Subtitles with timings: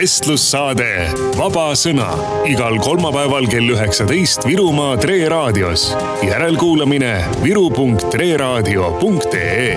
[0.00, 2.06] vestlussaade Vaba Sõna
[2.48, 5.92] igal kolmapäeval kell üheksateist Virumaa Tre raadios.
[6.24, 9.76] järelkuulamine viru.treraadio.ee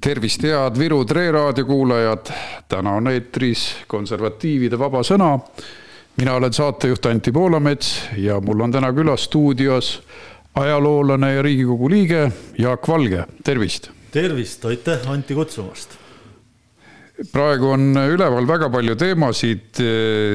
[0.00, 2.26] tervist, head Viru Tre raadio kuulajad.
[2.68, 5.38] täna on eetris konservatiivide Vaba Sõna.
[6.16, 10.02] mina olen saatejuht Anti Poolamets ja mul on täna külas stuudios
[10.54, 13.90] ajaloolane ja Riigikogu liige Jaak Valge, tervist.
[14.10, 16.01] tervist, aitäh Anti kutsumast
[17.32, 19.80] praegu on üleval väga palju teemasid,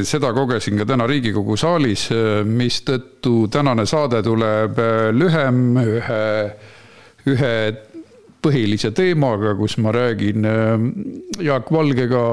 [0.08, 2.08] seda kogesin ka täna Riigikogu saalis,
[2.45, 4.80] mistõttu tänane saade tuleb
[5.18, 6.23] lühem ühe,
[7.34, 7.54] ühe
[8.44, 10.45] põhilise teemaga, kus ma räägin
[11.44, 12.23] Jaak Valgega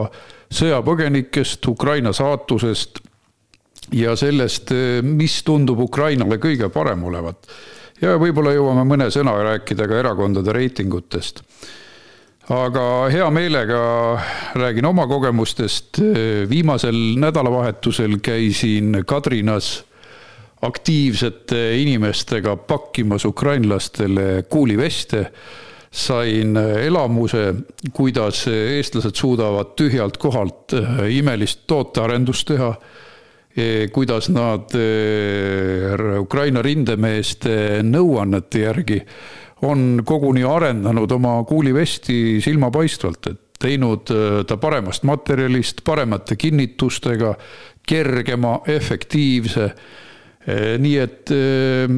[0.55, 3.01] sõjapõgenikest, Ukraina saatusest
[3.97, 4.71] ja sellest,
[5.05, 7.49] mis tundub Ukrainale kõige parem olevat.
[8.01, 11.43] ja võib-olla jõuame mõne sõna rääkida ka erakondade reitingutest
[12.53, 14.21] aga hea meelega
[14.55, 15.99] räägin oma kogemustest.
[16.49, 19.85] viimasel nädalavahetusel käisin Kadrinas
[20.63, 25.33] aktiivsete inimestega pakkimas ukrainlastele kuuliveste.
[25.95, 27.55] sain elamuse,
[27.93, 30.73] kuidas eestlased suudavad tühjalt kohalt
[31.09, 32.75] imelist tootearendust teha
[33.93, 34.75] kuidas nad
[36.19, 38.99] Ukraina rindemeeste nõuannete järgi
[39.63, 47.35] on koguni arendanud oma kuulivesti silmapaistvalt, et teinud äh, ta paremast materjalist, paremate kinnitustega,
[47.87, 49.71] kergema, efektiivse.
[50.45, 51.95] Äh, nii et äh,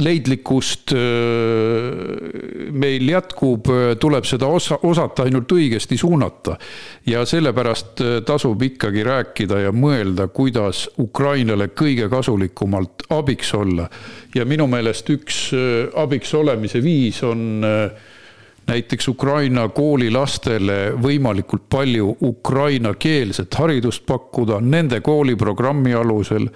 [0.00, 0.94] leidlikkust
[2.70, 3.68] meil jätkub,
[4.00, 6.56] tuleb seda osa, osata ainult õigesti suunata.
[7.06, 13.88] ja sellepärast tasub ikkagi rääkida ja mõelda, kuidas Ukrainale kõige kasulikumalt abiks olla.
[14.34, 15.50] ja minu meelest üks
[15.94, 17.64] abiks olemise viis on
[18.70, 26.46] näiteks Ukraina koolilastele võimalikult palju ukrainakeelset haridust pakkuda nende kooliprogrammi alusel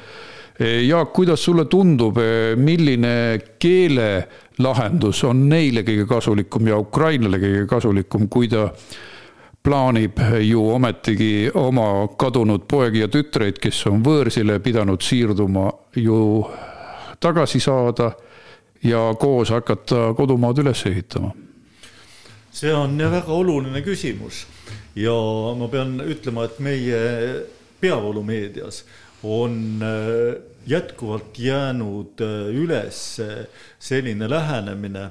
[0.60, 2.18] Jaak, kuidas sulle tundub,
[2.56, 8.68] milline keelelahendus on neile kõige kasulikum ja Ukrainale kõige kasulikum, kui ta
[9.64, 16.18] plaanib ju ometigi oma kadunud poegi ja tütreid, kes on võõrsile pidanud siirduma, ju
[17.18, 18.12] tagasi saada
[18.84, 21.32] ja koos hakata kodumaad üles ehitama?
[22.54, 24.44] see on väga oluline küsimus
[24.94, 25.14] ja
[25.58, 27.00] ma pean ütlema, et meie
[27.80, 28.84] peavoolumeedias
[29.24, 33.20] on äh, jätkuvalt jäänud äh, üles
[33.78, 35.10] selline lähenemine,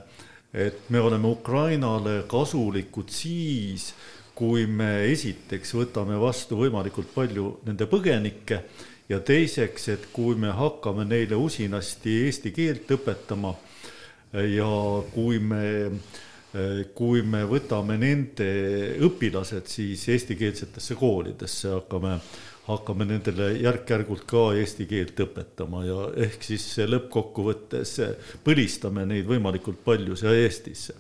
[0.54, 3.94] et me oleme Ukrainale kasulikud siis,
[4.36, 8.64] kui me esiteks võtame vastu võimalikult palju nende põgenikke
[9.10, 13.54] ja teiseks, et kui me hakkame neile usinasti eesti keelt õpetama
[14.34, 14.70] ja
[15.14, 15.66] kui me
[16.94, 18.48] kui me võtame nende
[19.02, 22.20] õpilased siis eestikeelsetesse koolidesse, hakkame
[22.68, 27.98] hakkame nendele järk-järgult ka eesti keelt õpetama ja ehk siis lõppkokkuvõttes
[28.46, 30.96] põlistame neid võimalikult palju siia Eestisse.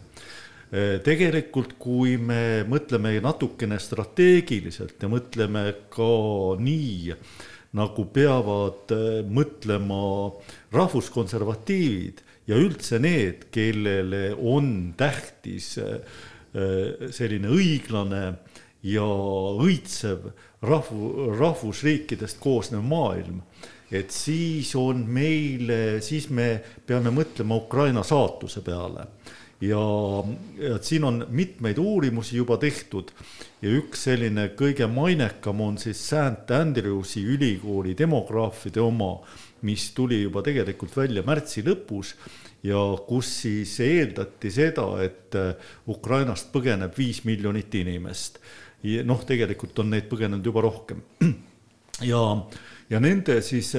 [1.05, 6.11] tegelikult, kui me mõtleme natukene strateegiliselt ja mõtleme ka
[6.59, 7.13] nii,
[7.77, 8.91] nagu peavad
[9.29, 10.01] mõtlema
[10.73, 15.77] rahvuskonservatiivid ja üldse need, kellele on tähtis
[16.53, 18.23] selline õiglane
[18.83, 19.05] ja
[19.63, 20.27] õitsev
[20.63, 23.39] rahvu, rahvusriikidest koosnev maailm,
[23.93, 25.71] et siis on meil,
[26.03, 26.57] siis me
[26.87, 29.07] peame mõtlema Ukraina saatuse peale.
[29.63, 29.79] Ja,
[30.59, 33.13] ja siin on mitmeid uurimusi juba tehtud.
[33.63, 39.13] Ja üks selline kõige mainekam on siis St Andrewsi ülikooli demograafide oma,
[39.63, 42.11] mis tuli juba tegelikult välja märtsi lõpus
[42.67, 45.37] ja kus siis eeldati seda, et
[45.87, 48.41] Ukrainast põgeneb viis miljonit inimest
[49.07, 51.03] noh, tegelikult on neid põgenenud juba rohkem.
[52.11, 52.23] ja,
[52.91, 53.73] ja nende siis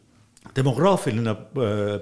[0.56, 1.92] demograafiline äh,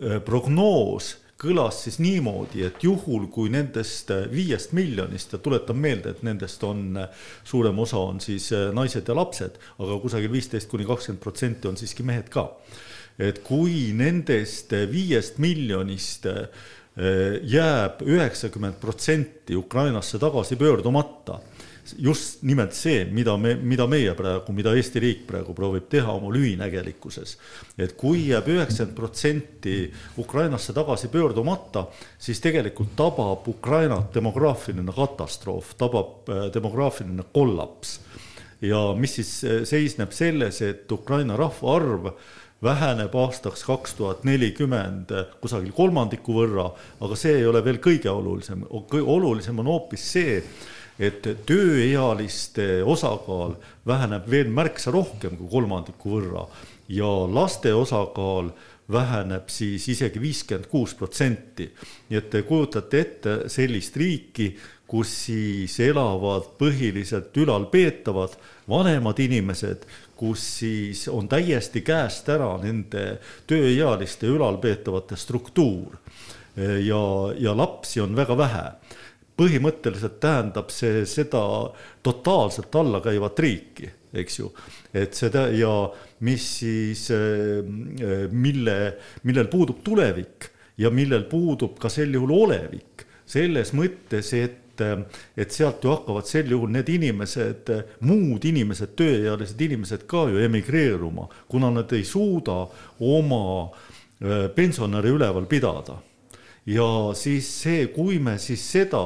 [0.00, 6.24] äh, prognoos kõlas siis niimoodi, et juhul, kui nendest viiest miljonist ja tuletan meelde, et
[6.26, 6.98] nendest on
[7.48, 11.80] suurem osa on siis äh, naised ja lapsed, aga kusagil viisteist kuni kakskümmend protsenti on
[11.80, 12.50] siiski mehed ka.
[13.20, 16.24] et kui nendest viiest miljonist
[17.00, 21.38] jääb üheksakümmend protsenti Ukrainasse tagasi pöördumata
[21.98, 26.30] just nimelt see, mida me, mida meie praegu, mida Eesti riik praegu proovib teha oma
[26.34, 27.36] lühinägelikkuses.
[27.78, 29.76] et kui jääb üheksakümmend protsenti
[30.18, 31.86] Ukrainasse tagasi pöördumata,
[32.18, 38.00] siis tegelikult tabab Ukrainat demograafiline katastroof, tabab äh, demograafiline kollaps.
[38.60, 42.12] ja mis siis äh, seisneb selles, et Ukraina rahvaarv
[42.62, 46.68] väheneb aastaks kaks tuhat nelikümmend kusagil kolmandiku võrra,
[47.00, 48.66] aga see ei ole veel kõige olulisem,
[49.00, 50.40] olulisem on hoopis see,
[51.00, 53.54] et tööealiste osakaal
[53.88, 56.44] väheneb veel märksa rohkem kui kolmandiku võrra
[56.92, 58.50] ja laste osakaal
[58.90, 61.70] väheneb siis isegi viiskümmend kuus protsenti.
[62.10, 64.50] nii et te kujutate ette sellist riiki,
[64.90, 68.34] kus siis elavad põhiliselt ülalpeetavad
[68.68, 69.86] vanemad inimesed,
[70.20, 73.04] kus siis on täiesti käest ära nende
[73.48, 75.96] tööealiste ülalpeetavate struktuur.
[76.60, 77.00] Ja,
[77.38, 78.64] ja lapsi on väga vähe.
[79.40, 81.40] Põhimõtteliselt tähendab see seda
[82.04, 84.50] totaalselt allakäivat riiki, eks ju.
[84.92, 85.72] et seda ja
[86.26, 87.06] mis siis,
[88.30, 88.76] mille,
[89.22, 90.50] millel puudub tulevik
[90.82, 93.06] ja millel puudub ka sel juhul olevik.
[93.30, 97.72] Selles mõttes, et et sealt ju hakkavad sel juhul need inimesed,
[98.06, 102.62] muud inimesed, tööealised inimesed ka ju emigreeruma, kuna nad ei suuda
[103.00, 103.42] oma
[104.54, 106.00] pensionäre üleval pidada.
[106.68, 109.02] Ja siis see, kui me siis seda,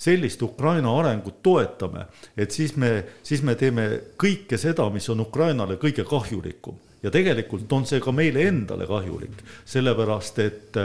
[0.00, 2.06] sellist Ukraina arengut toetame,
[2.36, 2.90] et siis me,
[3.22, 3.84] siis me teeme
[4.18, 6.80] kõike seda, mis on Ukrainale kõige kahjulikum.
[7.04, 10.78] Ja tegelikult on see ka meile endale kahjulik, sellepärast et,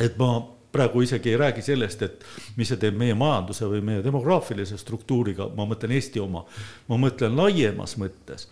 [0.00, 0.30] et ma
[0.72, 2.24] praegu isegi ei räägi sellest, et
[2.56, 6.44] mis see teeb meie majanduse või meie demograafilise struktuuriga, ma mõtlen Eesti oma,
[6.88, 8.48] ma mõtlen laiemas mõttes,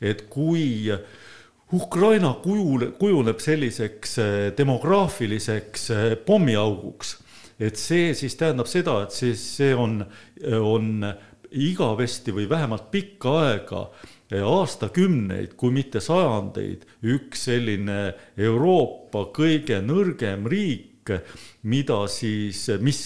[0.00, 0.90] et kui
[1.72, 7.18] Ukraina kujul, kujuneb selliseks äh, demograafiliseks äh, pommiauguks,
[7.62, 10.00] et see siis tähendab seda, et siis see on,
[10.50, 11.04] on
[11.50, 18.00] igavesti või vähemalt pikka aega äh, aastakümneid, kui mitte sajandeid, üks selline
[18.38, 20.89] Euroopa kõige nõrgem riik,
[21.70, 23.00] mida siis, mis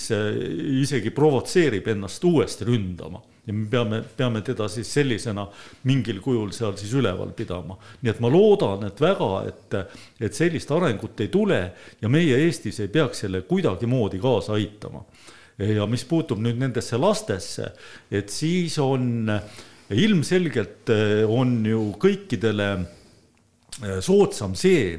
[0.83, 5.45] isegi provotseerib ennast uuesti ründama ja me peame, peame teda siis sellisena
[5.89, 7.77] mingil kujul seal siis üleval pidama.
[8.03, 9.77] nii et ma loodan, et väga, et,
[10.21, 11.61] et sellist arengut ei tule
[12.01, 15.05] ja meie Eestis ei peaks selle kuidagimoodi kaasa aitama.
[15.59, 17.71] ja mis puutub nüüd nendesse lastesse,
[18.11, 19.29] et siis on
[19.95, 20.91] ilmselgelt
[21.29, 22.69] on ju kõikidele
[24.03, 24.97] soodsam see,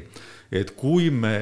[0.52, 1.36] et kui me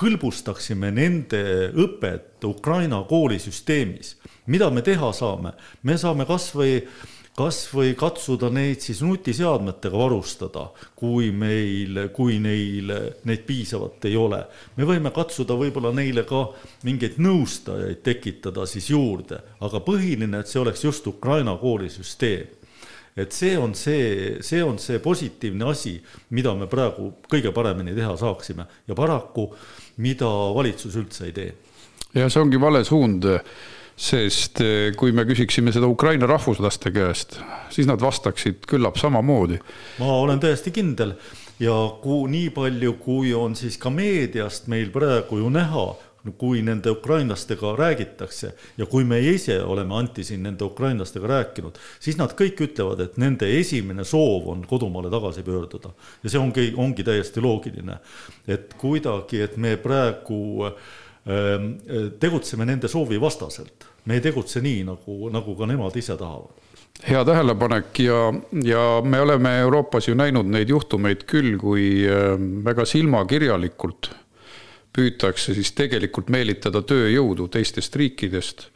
[0.00, 1.42] hõlbustaksime nende
[1.76, 4.16] õpet Ukraina koolisüsteemis
[4.48, 5.54] mida me teha saame?
[5.84, 6.82] me saame kasvõi
[7.38, 10.64] kasvõi katsuda neid siis nutiseadmetega varustada,
[10.98, 12.90] kui meil, kui neil
[13.30, 14.40] neid piisavalt ei ole.
[14.74, 16.48] me võime katsuda võib-olla neile ka
[16.82, 22.57] mingeid nõustajaid tekitada siis juurde, aga põhiline, et see oleks just Ukraina koolisüsteem
[23.18, 25.96] et see on see, see on see positiivne asi,
[26.36, 29.48] mida me praegu kõige paremini teha saaksime ja paraku,
[30.04, 31.50] mida valitsus üldse ei tee.
[32.14, 33.26] ja see ongi vale suund
[33.98, 37.40] sest eh, kui me küsiksime seda Ukraina rahvuslaste käest,
[37.74, 39.58] siis nad vastaksid küllap samamoodi.
[39.98, 41.16] ma olen täiesti kindel
[41.58, 45.88] ja kui nii palju, kui on siis ka meediast meil praegu ju näha,
[46.38, 52.18] kui nende ukrainlastega räägitakse ja kui me ise oleme Anti siin nende ukrainlastega rääkinud, siis
[52.18, 57.04] nad kõik ütlevad, et nende esimene soov on kodumaale tagasi pöörduda ja see ongi, ongi
[57.04, 58.00] täiesti loogiline,
[58.48, 60.80] et kuidagi, et me praegu äh,
[61.28, 61.72] Ehm,
[62.20, 63.84] tegutseme nende soovi vastaselt.
[64.04, 66.54] me ei tegutse nii, nagu, nagu ka nemad ise tahavad.
[67.04, 68.32] hea tähelepanek ja,
[68.64, 74.10] ja me oleme Euroopas ju näinud neid juhtumeid küll, kui ehm, väga silmakirjalikult
[74.98, 78.66] püütakse siis tegelikult meelitada tööjõudu teistest riikidest.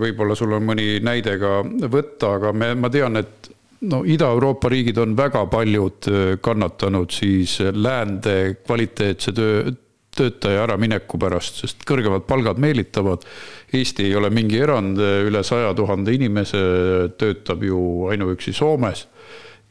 [0.00, 1.58] Võib-olla sul on mõni näide ka
[1.92, 3.50] võtta, aga me, ma tean, et
[3.84, 6.08] no Ida-Euroopa riigid on väga paljud
[6.40, 9.74] kannatanud siis läände kvaliteetse töö,
[10.16, 13.26] töötaja äramineku pärast, sest kõrgemad palgad meelitavad.
[13.76, 16.62] Eesti ei ole mingi erand, üle saja tuhande inimese
[17.20, 17.80] töötab ju
[18.12, 19.06] ainuüksi Soomes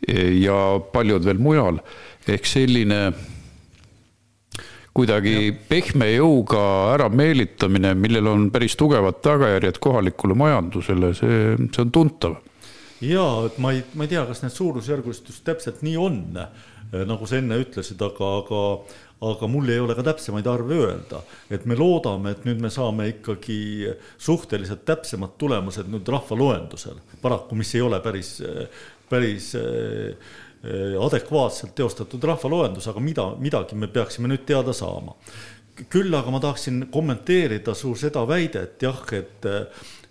[0.05, 0.60] ja
[0.93, 1.79] paljud veel mujal.
[2.27, 3.13] ehk selline
[4.95, 6.61] kuidagi pehme jõuga
[6.95, 12.37] ärameelitamine, millel on päris tugevad tagajärjed kohalikule majandusele, see, see on tuntav.
[13.03, 16.21] ja, et ma ei, ma ei tea, kas need suurusjärgud just täpselt nii on,
[16.95, 18.61] nagu sa enne ütlesid, aga, aga
[19.25, 21.21] aga mul ei ole ka täpsemaid arve öelda,
[21.53, 27.71] et me loodame, et nüüd me saame ikkagi suhteliselt täpsemad tulemused nüüd rahvaloendusel, paraku, mis
[27.77, 28.37] ei ole päris,
[29.09, 30.35] päris eh,
[31.05, 35.13] adekvaatselt teostatud rahvaloendus, aga mida, midagi me peaksime nüüd teada saama.
[35.91, 39.45] küll aga ma tahaksin kommenteerida su seda väidet jah, et,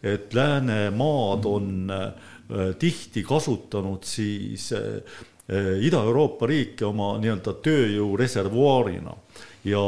[0.03, 5.01] et Läänemaad on eh, tihti kasutanud siis eh,
[5.45, 9.13] Eh, Ida-Euroopa riike oma nii-öelda tööjõu reservuaarina.
[9.65, 9.83] ja,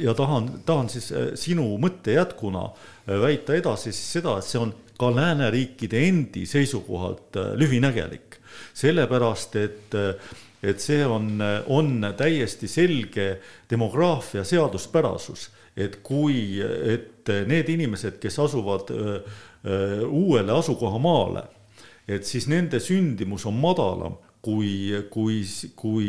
[0.00, 4.60] ja tahan, tahan siis eh, sinu mõtte jätkuna eh, väita edasi siis seda, et see
[4.62, 8.38] on ka lääneriikide endi seisukohalt lühinägelik.
[8.74, 9.96] Sellepärast, et,
[10.62, 11.34] et see on,
[11.66, 13.26] on täiesti selge
[13.70, 19.18] demograafia seaduspärasus et kui, et need inimesed, kes asuvad öö,
[19.64, 21.46] öö, uuele asukohamaale,
[22.08, 25.42] et siis nende sündimus on madalam kui, kui,
[25.78, 26.08] kui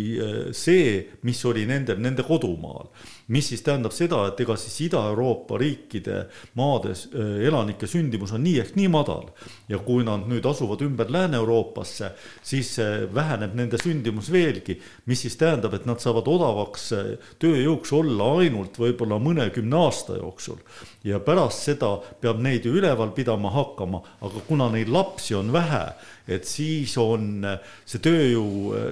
[0.58, 2.90] see, mis oli nendel nende kodumaal.
[3.32, 6.26] Mis siis tähendab seda, et ega siis Ida-Euroopa riikide
[6.60, 9.30] maades äh, elanike sündimus on nii ehk nii madal.
[9.72, 12.12] Ja kui nad nüüd asuvad ümber Lääne-Euroopasse,
[12.44, 12.76] siis
[13.16, 14.76] väheneb nende sündimus veelgi,
[15.08, 20.60] mis siis tähendab, et nad saavad odavaks äh, tööjõuks olla ainult võib-olla mõnekümne aasta jooksul.
[21.08, 25.86] Ja pärast seda peab neid ju üleval pidama hakkama, aga kuna neid lapsi on vähe,
[26.28, 28.23] et siis on äh, see tööjõu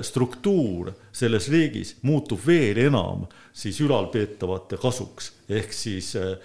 [0.06, 6.36] struktuur selles riigis muutub veel enam siis ülalpeetavate kasuks ehk siis äh,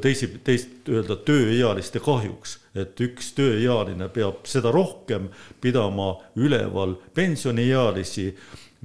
[0.00, 5.28] teisi, teist öelda tööealiste kahjuks, et üks tööealine peab seda rohkem
[5.60, 8.30] pidama üleval pensioniealisi,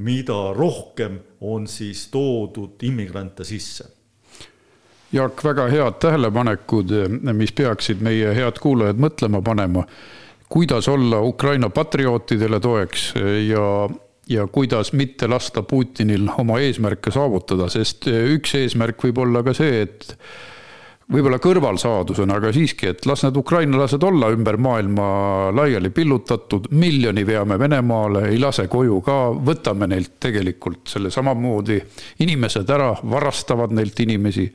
[0.03, 3.89] mida rohkem on siis toodud immigrante sisse.
[5.12, 6.91] Jaak, väga head tähelepanekud,
[7.34, 9.88] mis peaksid meie head kuulajad mõtlema panema,
[10.50, 13.13] kuidas olla Ukraina patriootidele toeks
[13.48, 13.89] ja
[14.29, 19.82] ja kuidas mitte lasta Putinil oma eesmärke saavutada, sest üks eesmärk võib olla ka see,
[19.88, 20.13] et
[21.10, 25.08] võib-olla kõrvalsaadusena, aga siiski, et las need ukrainlased olla ümber maailma
[25.58, 29.18] laiali pillutatud, miljoni veame Venemaale, ei lase koju ka,
[29.50, 31.79] võtame neilt tegelikult selle samamoodi.
[32.20, 34.46] inimesed ära, varastavad neilt inimesi.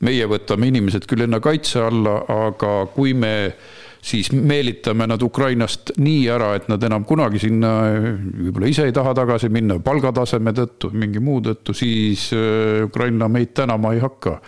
[0.00, 3.52] meie võtame inimesed küll enne kaitse alla, aga kui me
[4.02, 9.12] siis meelitame nad Ukrainast nii ära, et nad enam kunagi sinna võib-olla ise ei taha
[9.16, 14.38] tagasi minna, palgataseme tõttu, mingi muu tõttu, siis äh, Ukraina meid tänama ei hakka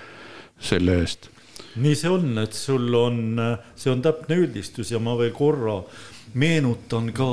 [0.62, 1.28] selle eest.
[1.82, 3.20] nii see on, et sul on,
[3.76, 5.80] see on täpne üldistus ja ma veel korra
[6.34, 7.28] meenutan ka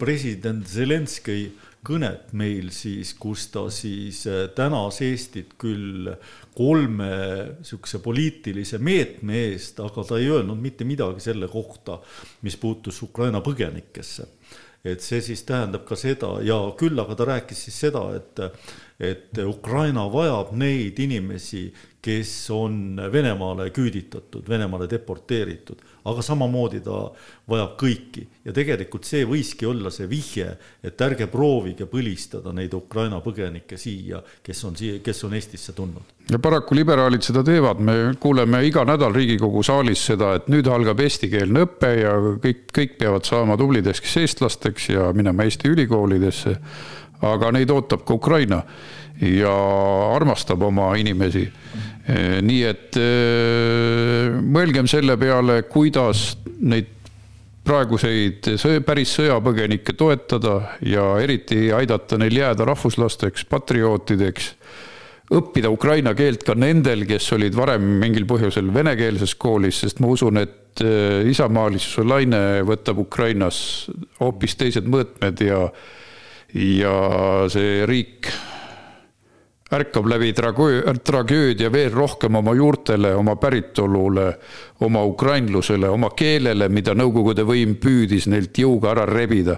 [0.00, 1.50] president Zelenskõi
[1.86, 6.10] kõnet meil siis, kus ta siis äh, tänas Eestit küll
[6.54, 7.10] kolme
[7.66, 11.98] sihukese poliitilise meetme eest, aga ta ei öelnud mitte midagi selle kohta,
[12.46, 14.28] mis puutus Ukraina põgenikesse.
[14.84, 18.40] et see siis tähendab ka seda ja küll aga ta rääkis siis seda, et,
[19.02, 21.66] et Ukraina vajab neid inimesi,
[22.02, 26.96] kes on Venemaale küüditatud, Venemaale deporteeritud, aga samamoodi ta
[27.50, 30.48] vajab kõiki ja tegelikult see võiski olla see vihje,
[30.82, 36.14] et ärge proovige põlistada neid Ukraina põgenikke siia, kes on siia, kes on Eestisse tulnud.
[36.30, 40.98] ja paraku liberaalid seda teevad, me kuuleme iga nädal Riigikogu saalis seda, et nüüd algab
[41.02, 46.58] eestikeelne õpe ja kõik, kõik peavad saama tublideks eestlasteks ja minema Eesti ülikoolidesse.
[47.22, 48.62] Aga neid ootab ka Ukraina
[49.22, 49.54] ja
[50.16, 51.46] armastab oma inimesi
[52.02, 56.88] Eh, nii et eh, mõelgem selle peale, kuidas neid
[57.62, 58.48] praeguseid
[58.82, 64.50] päris sõjapõgenikke toetada ja eriti aidata neil jääda rahvuslasteks, patriootideks.
[65.32, 70.42] õppida ukraina keelt ka nendel, kes olid varem mingil põhjusel venekeelses koolis, sest ma usun,
[70.42, 73.86] et eh, isamaalisuse laine võtab Ukrainas
[74.18, 75.68] hoopis teised mõõtmed ja,
[76.54, 76.96] ja
[77.52, 78.28] see riik
[79.72, 84.26] ärkab läbi tragöödia veel rohkem oma juurtele, oma päritolule,
[84.84, 89.56] oma ukrainlusele, oma keelele, mida Nõukogude võim püüdis neilt jõuga ära rebida.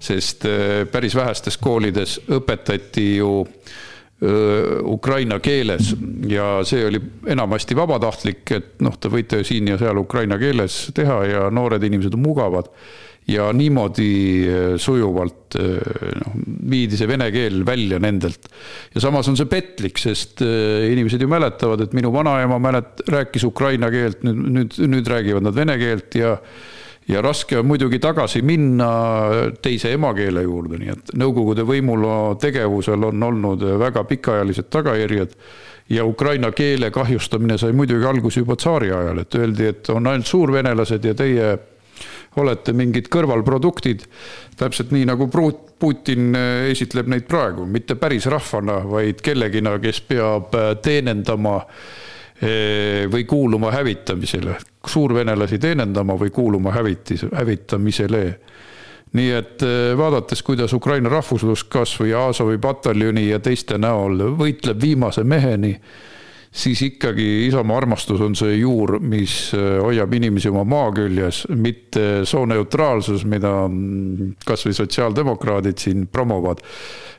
[0.00, 3.78] sest äh, päris vähestes koolides õpetati ju äh,
[4.20, 5.94] ukraina keeles
[6.28, 6.98] ja see oli
[7.32, 12.18] enamasti vabatahtlik, et noh, te võite siin ja seal ukraina keeles teha ja noored inimesed
[12.18, 12.68] on mugavad
[13.30, 14.10] ja niimoodi
[14.80, 16.34] sujuvalt noh,
[16.70, 18.48] viidi see vene keel välja nendelt.
[18.94, 23.90] ja samas on see petlik, sest inimesed ju mäletavad, et minu vanaema mälet-, rääkis ukraina
[23.92, 26.36] keelt, nüüd, nüüd, nüüd räägivad nad vene keelt ja
[27.10, 28.90] ja raske on muidugi tagasi minna
[29.62, 32.06] teise emakeele juurde, nii et Nõukogude võimul
[32.40, 35.34] tegevusel on olnud väga pikaajalised tagajärjed
[35.90, 40.30] ja ukraina keele kahjustamine sai muidugi alguse juba tsaari ajal, et öeldi, et on ainult
[40.30, 41.50] suurvenelased ja teie
[42.40, 44.06] olete mingid kõrvalproduktid.
[44.56, 45.26] täpselt nii nagu
[45.80, 46.36] Putin
[46.70, 51.66] esitleb neid praegu, mitte päris rahvana, vaid kellegina, kes peab teenendama äh,
[53.12, 54.54] või kuuluma hävitamisele,
[54.86, 58.40] suurvenelasi teenindama või kuuluma hävitis, hävitamisele.
[59.12, 59.62] nii et
[59.96, 65.74] vaadates, kuidas Ukraina rahvuslus kas või Azovi pataljoni ja teiste näol võitleb viimase meheni
[66.50, 72.24] siis ikkagi Isamaa armastus on see juur, mis äh, hoiab inimesi oma maa küljes, mitte
[72.28, 73.52] sooneutraalsus, mida
[74.46, 76.64] kasvõi sotsiaaldemokraadid siin promovad.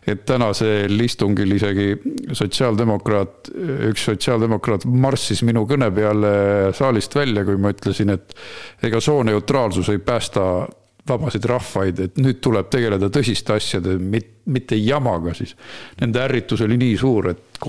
[0.02, 1.92] et tänasel istungil isegi
[2.34, 3.52] sotsiaaldemokraat,
[3.92, 6.32] üks sotsiaaldemokraat marssis minu kõne peale
[6.74, 8.34] saalist välja, kui ma ütlesin, et
[8.82, 10.66] ega sooneutraalsus ei päästa
[11.08, 13.98] vabasid rahvaid, et nüüd tuleb tegeleda tõsiste asjade,
[14.46, 15.54] mitte jamaga siis.
[16.02, 17.62] Nende ärritus oli nii suur, et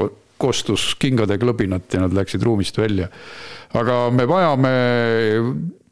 [0.42, 3.08] kostus kingade klõbinat ja nad läksid ruumist välja.
[3.78, 4.72] aga me vajame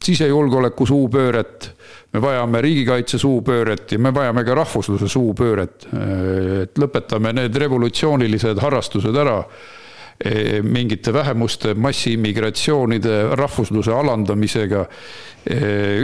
[0.01, 1.69] sisejulgeoleku suupööret,
[2.13, 5.87] me vajame riigikaitse suupööret ja me vajame ka rahvusluse suupööret.
[6.63, 9.43] et lõpetame need revolutsioonilised harrastused ära
[10.61, 14.83] mingite vähemuste massiimmigratsioonide, rahvusluse alandamisega,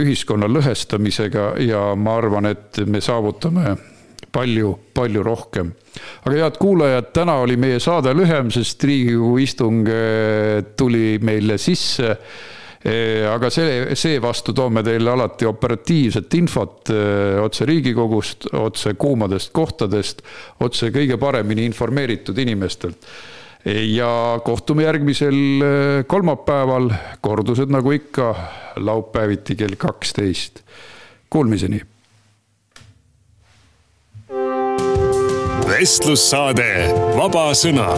[0.02, 3.76] ühiskonna lõhestamisega ja ma arvan, et me saavutame
[4.32, 5.72] palju, palju rohkem.
[6.24, 12.12] aga head kuulajad, täna oli meie saade lühem, sest Riigikogu istung eh, tuli meile sisse
[12.84, 20.22] eh, aga see, seevastu toome teile alati operatiivset infot eh, otse Riigikogust, otse kuumadest kohtadest,
[20.64, 23.10] otse kõige paremini informeeritud inimestelt.
[23.68, 26.86] ja kohtume järgmisel kolmapäeval,
[27.20, 28.30] kordused nagu ikka,
[28.80, 30.62] laupäeviti kell kaksteist.
[31.28, 31.82] Kuulmiseni
[35.68, 37.92] vestlussaade Vaba Sõna